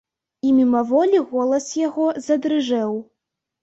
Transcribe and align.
І 0.47 0.53
мімаволі 0.59 1.21
голас 1.35 1.71
яго 1.87 2.11
задрыжэў. 2.31 3.01